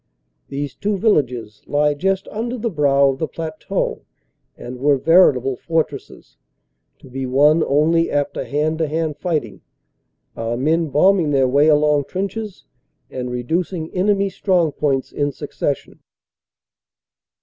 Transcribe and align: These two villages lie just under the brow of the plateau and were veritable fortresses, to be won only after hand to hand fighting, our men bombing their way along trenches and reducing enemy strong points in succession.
These 0.49 0.73
two 0.73 0.97
villages 0.97 1.61
lie 1.67 1.93
just 1.93 2.27
under 2.29 2.57
the 2.57 2.71
brow 2.71 3.09
of 3.09 3.19
the 3.19 3.27
plateau 3.27 4.01
and 4.57 4.79
were 4.79 4.97
veritable 4.97 5.57
fortresses, 5.57 6.37
to 6.97 7.07
be 7.07 7.27
won 7.27 7.63
only 7.63 8.09
after 8.09 8.43
hand 8.43 8.79
to 8.79 8.87
hand 8.87 9.17
fighting, 9.17 9.61
our 10.35 10.57
men 10.57 10.89
bombing 10.89 11.29
their 11.29 11.47
way 11.47 11.67
along 11.67 12.05
trenches 12.05 12.65
and 13.11 13.29
reducing 13.29 13.91
enemy 13.91 14.31
strong 14.31 14.71
points 14.71 15.11
in 15.11 15.31
succession. 15.31 15.99